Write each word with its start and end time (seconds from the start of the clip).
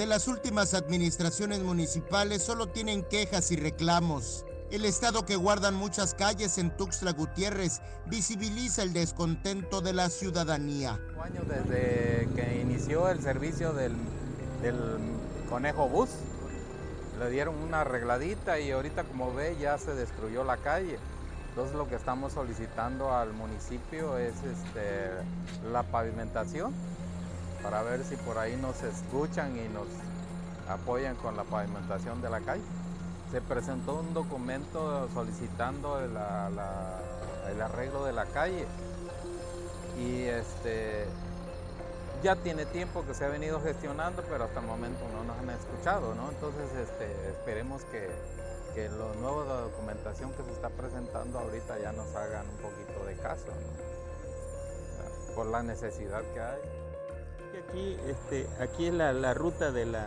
De 0.00 0.06
las 0.06 0.28
últimas 0.28 0.72
administraciones 0.72 1.60
municipales 1.60 2.42
solo 2.42 2.68
tienen 2.68 3.02
quejas 3.02 3.50
y 3.50 3.56
reclamos. 3.56 4.46
El 4.70 4.86
estado 4.86 5.26
que 5.26 5.36
guardan 5.36 5.74
muchas 5.74 6.14
calles 6.14 6.56
en 6.56 6.74
Tuxtla 6.74 7.12
Gutiérrez 7.12 7.82
visibiliza 8.06 8.82
el 8.82 8.94
descontento 8.94 9.82
de 9.82 9.92
la 9.92 10.08
ciudadanía. 10.08 10.98
años 11.22 11.44
desde 11.46 12.26
que 12.34 12.62
inició 12.62 13.10
el 13.10 13.20
servicio 13.20 13.74
del, 13.74 13.94
del 14.62 14.78
conejo 15.50 15.86
bus, 15.86 16.08
le 17.18 17.28
dieron 17.28 17.56
una 17.56 17.82
arregladita 17.82 18.58
y 18.58 18.70
ahorita 18.70 19.04
como 19.04 19.34
ve 19.34 19.58
ya 19.60 19.76
se 19.76 19.94
destruyó 19.94 20.44
la 20.44 20.56
calle. 20.56 20.98
Entonces 21.50 21.76
lo 21.76 21.86
que 21.90 21.96
estamos 21.96 22.32
solicitando 22.32 23.14
al 23.14 23.34
municipio 23.34 24.16
es 24.16 24.32
este, 24.44 25.10
la 25.70 25.82
pavimentación 25.82 26.72
para 27.62 27.82
ver 27.82 28.04
si 28.04 28.16
por 28.16 28.38
ahí 28.38 28.56
nos 28.56 28.82
escuchan 28.82 29.56
y 29.56 29.68
nos 29.68 29.86
apoyan 30.68 31.16
con 31.16 31.36
la 31.36 31.44
pavimentación 31.44 32.22
de 32.22 32.30
la 32.30 32.40
calle. 32.40 32.62
Se 33.30 33.40
presentó 33.40 34.00
un 34.00 34.14
documento 34.14 35.08
solicitando 35.12 36.00
el, 36.00 36.16
arreglo 37.62 38.04
de 38.04 38.12
la 38.12 38.26
calle 38.26 38.66
y 39.98 40.22
este, 40.22 41.04
ya 42.22 42.36
tiene 42.36 42.64
tiempo 42.66 43.04
que 43.04 43.14
se 43.14 43.24
ha 43.24 43.28
venido 43.28 43.60
gestionando, 43.60 44.22
pero 44.28 44.44
hasta 44.44 44.60
el 44.60 44.66
momento 44.66 45.00
no 45.12 45.24
nos 45.24 45.38
han 45.38 45.50
escuchado, 45.50 46.14
¿no? 46.14 46.30
Entonces 46.30 46.72
este, 46.72 47.06
esperemos 47.28 47.84
que, 47.84 48.08
que 48.74 48.88
la 48.88 49.14
nueva 49.20 49.60
documentación 49.62 50.32
que 50.32 50.42
se 50.44 50.52
está 50.52 50.70
presentando 50.70 51.38
ahorita 51.38 51.78
ya 51.80 51.92
nos 51.92 52.14
hagan 52.14 52.46
un 52.48 52.56
poquito 52.56 53.04
de 53.04 53.14
caso, 53.16 53.46
por 55.34 55.46
la 55.46 55.62
necesidad 55.62 56.22
que 56.34 56.40
hay. 56.40 56.79
Aquí, 57.58 57.96
este, 58.06 58.48
aquí 58.60 58.86
es 58.86 58.94
la, 58.94 59.34
ruta 59.34 59.72
de 59.72 59.84
la, 59.84 60.06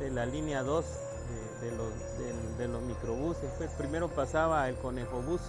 de 0.00 0.10
la 0.10 0.24
línea 0.24 0.62
2 0.62 0.84
de, 1.60 1.70
los, 1.72 2.58
de, 2.58 2.68
los, 2.68 2.82
microbuses. 2.82 3.50
Pues 3.58 3.70
primero 3.72 4.08
pasaba 4.08 4.68
el 4.68 4.76
conejo 4.76 5.20
bus 5.20 5.42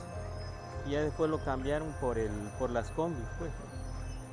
y 0.86 0.92
ya 0.92 1.02
después 1.02 1.30
lo 1.30 1.44
cambiaron 1.44 1.94
por, 2.02 2.18
el, 2.18 2.32
por 2.60 2.72
las 2.72 2.90
combis. 2.92 3.26
Pues. 3.40 3.52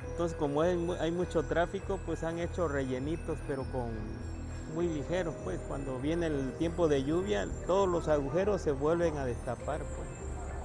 Entonces 0.09 0.37
como 0.37 0.61
hay, 0.61 0.97
hay 0.99 1.11
mucho 1.11 1.43
tráfico, 1.43 1.97
pues 2.05 2.23
han 2.23 2.39
hecho 2.39 2.67
rellenitos, 2.67 3.37
pero 3.47 3.63
con 3.71 3.91
muy 4.75 4.87
ligeros. 4.87 5.33
Pues 5.45 5.59
cuando 5.67 5.97
viene 5.99 6.27
el 6.27 6.53
tiempo 6.57 6.89
de 6.89 7.03
lluvia, 7.03 7.47
todos 7.67 7.87
los 7.87 8.09
agujeros 8.09 8.61
se 8.61 8.71
vuelven 8.71 9.17
a 9.17 9.25
destapar. 9.25 9.79
Pues. 9.79 10.09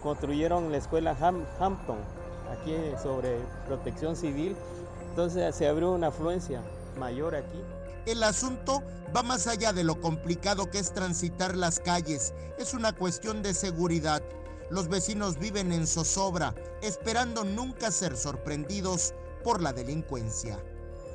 Construyeron 0.02 0.72
la 0.72 0.78
escuela 0.78 1.16
Hampton, 1.20 1.98
aquí 2.50 2.76
sobre 3.02 3.38
protección 3.66 4.16
civil, 4.16 4.56
entonces 5.16 5.54
se 5.54 5.66
abrió 5.66 5.92
una 5.92 6.08
afluencia 6.08 6.60
mayor 6.98 7.36
aquí. 7.36 7.58
El 8.04 8.22
asunto 8.22 8.82
va 9.16 9.22
más 9.22 9.46
allá 9.46 9.72
de 9.72 9.82
lo 9.82 9.98
complicado 9.98 10.70
que 10.70 10.78
es 10.78 10.92
transitar 10.92 11.56
las 11.56 11.80
calles. 11.80 12.34
Es 12.58 12.74
una 12.74 12.92
cuestión 12.94 13.42
de 13.42 13.54
seguridad. 13.54 14.22
Los 14.68 14.88
vecinos 14.88 15.38
viven 15.38 15.72
en 15.72 15.86
zozobra, 15.86 16.54
esperando 16.82 17.44
nunca 17.44 17.90
ser 17.90 18.14
sorprendidos 18.14 19.14
por 19.42 19.62
la 19.62 19.72
delincuencia. 19.72 20.58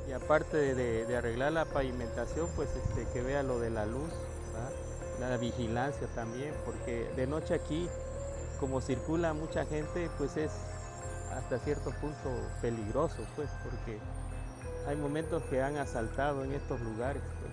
Y 0.10 0.14
aparte 0.14 0.74
de, 0.74 1.16
arreglar 1.16 1.52
la 1.52 1.66
pavimentación, 1.66 2.50
pues 2.56 2.70
este, 2.70 3.06
que 3.14 3.22
vea 3.22 3.44
lo 3.44 3.60
de 3.60 3.70
la 3.70 3.86
luz, 3.86 4.10
la 5.20 5.38
vigilancia 5.38 6.08
también, 6.16 6.56
porque 6.66 7.08
de 7.16 7.28
noche 7.28 7.54
aquí, 7.54 7.88
como 8.60 8.82
circula 8.82 9.36
mucha 9.36 9.64
gente, 9.68 10.10
pues 10.18 10.38
es 10.38 10.50
hasta 11.38 11.60
cierto 11.60 11.92
punto 11.92 12.30
peligroso, 12.62 13.26
pues, 13.36 13.50
porque 13.64 14.00
hay 14.88 14.96
momentos 14.96 15.44
que 15.44 15.62
han 15.62 15.78
asaltado 15.78 16.44
en 16.44 16.54
estos 16.54 16.82
lugares. 16.82 17.22
Pues. 17.40 17.52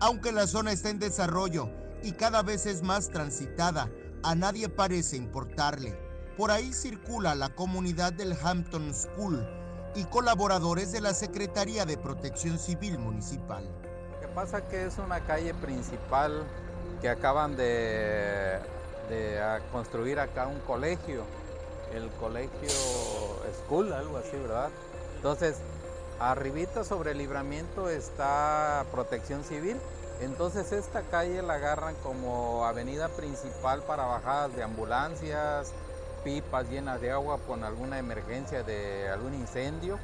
Aunque 0.00 0.32
la 0.32 0.46
zona 0.46 0.72
está 0.72 0.90
en 0.90 0.98
desarrollo 0.98 1.68
y 2.02 2.12
cada 2.12 2.42
vez 2.42 2.66
es 2.66 2.82
más 2.82 3.08
transitada, 3.08 3.88
a 4.22 4.34
nadie 4.34 4.68
parece 4.68 5.16
importarle. 5.16 5.98
Por 6.36 6.50
ahí 6.50 6.72
circula 6.72 7.34
la 7.34 7.50
comunidad 7.50 8.12
del 8.12 8.36
Hampton 8.42 8.92
School 8.94 9.46
y 9.94 10.04
colaboradores 10.04 10.92
de 10.92 11.00
la 11.00 11.14
Secretaría 11.14 11.84
de 11.84 11.96
Protección 11.98 12.58
Civil 12.58 12.98
Municipal. 12.98 13.64
Lo 14.12 14.20
que 14.20 14.28
pasa 14.34 14.58
es 14.58 14.64
que 14.64 14.86
es 14.86 14.98
una 14.98 15.20
calle 15.20 15.54
principal 15.54 16.42
que 17.00 17.08
acaban 17.08 17.56
de, 17.56 18.58
de 19.08 19.60
construir 19.70 20.18
acá 20.18 20.46
un 20.46 20.60
colegio 20.60 21.24
el 21.94 22.10
colegio 22.20 22.68
School, 23.64 23.92
algo 23.92 24.18
así, 24.18 24.36
¿verdad? 24.36 24.70
Entonces, 25.16 25.56
arribita 26.18 26.84
sobre 26.84 27.12
el 27.12 27.18
libramiento 27.18 27.88
está 27.90 28.84
protección 28.92 29.44
civil. 29.44 29.76
Entonces 30.20 30.70
esta 30.70 31.02
calle 31.02 31.42
la 31.42 31.54
agarran 31.54 31.96
como 31.96 32.64
avenida 32.64 33.08
principal 33.08 33.82
para 33.82 34.04
bajadas 34.04 34.54
de 34.54 34.62
ambulancias, 34.62 35.72
pipas 36.22 36.70
llenas 36.70 37.00
de 37.00 37.10
agua 37.10 37.40
con 37.46 37.64
alguna 37.64 37.98
emergencia 37.98 38.62
de 38.62 39.08
algún 39.08 39.34
incendio. 39.34 39.98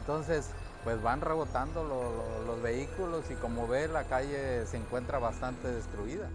Entonces, 0.00 0.46
pues 0.82 1.02
van 1.02 1.20
rebotando 1.20 1.84
los 2.46 2.62
vehículos 2.62 3.30
y 3.30 3.34
como 3.34 3.68
ve 3.68 3.86
la 3.86 4.04
calle 4.04 4.66
se 4.66 4.78
encuentra 4.78 5.18
bastante 5.18 5.68
destruida. 5.68 6.30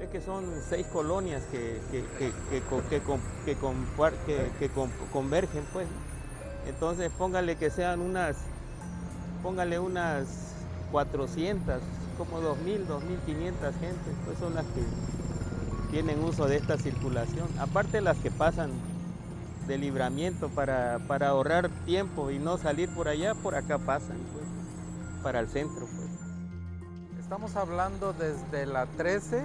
Es 0.00 0.08
que 0.08 0.20
son 0.22 0.44
seis 0.66 0.86
colonias 0.86 1.42
que, 1.50 1.78
que, 1.90 3.00
convergen, 5.12 5.62
pues. 5.72 5.86
Entonces 6.66 7.10
póngale 7.16 7.56
que 7.56 7.70
sean 7.70 8.00
unas, 8.00 8.36
póngale 9.42 9.78
unas 9.78 10.54
400, 10.90 11.82
como 12.16 12.40
2.000, 12.40 12.86
2.500 12.86 13.00
gentes, 13.78 14.14
pues 14.24 14.38
son 14.38 14.54
las 14.54 14.64
que 14.66 14.82
tienen 15.90 16.22
uso 16.22 16.46
de 16.46 16.56
esta 16.56 16.78
circulación. 16.78 17.48
Aparte 17.58 18.00
las 18.00 18.16
que 18.18 18.30
pasan 18.30 18.70
de 19.66 19.76
libramiento 19.76 20.48
para, 20.48 20.98
para 21.08 21.28
ahorrar 21.28 21.68
tiempo 21.84 22.30
y 22.30 22.38
no 22.38 22.56
salir 22.56 22.88
por 22.94 23.08
allá, 23.08 23.34
por 23.34 23.54
acá 23.54 23.78
pasan, 23.78 24.16
pues, 24.32 24.44
para 25.22 25.40
el 25.40 25.48
centro. 25.48 25.86
Pues. 25.86 26.08
Estamos 27.20 27.54
hablando 27.56 28.14
desde 28.14 28.66
la 28.66 28.86
13 28.86 29.44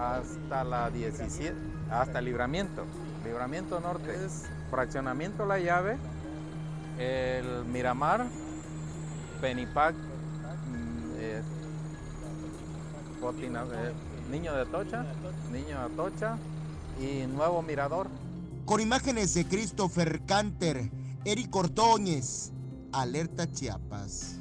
hasta 0.00 0.64
la 0.64 0.90
17, 0.90 1.54
hasta 1.90 2.20
el 2.20 2.24
libramiento. 2.24 2.84
Libramiento 3.24 3.80
norte 3.80 4.14
es 4.24 4.46
fraccionamiento 4.70 5.44
La 5.44 5.58
Llave, 5.58 5.98
el 6.98 7.64
Miramar, 7.66 8.26
Penipac, 9.40 9.94
mm, 9.94 11.10
eh, 11.18 11.42
Niño 14.30 14.54
de 14.54 14.62
Atocha, 14.62 15.04
Niño 15.52 15.78
de 15.78 15.92
Atocha 15.92 16.38
y 16.98 17.26
Nuevo 17.26 17.60
Mirador. 17.62 18.08
Con 18.64 18.80
imágenes 18.80 19.34
de 19.34 19.44
Christopher 19.46 20.22
Canter, 20.24 20.90
Eric 21.24 21.54
Ordóñez, 21.54 22.52
Alerta 22.92 23.50
Chiapas. 23.50 24.39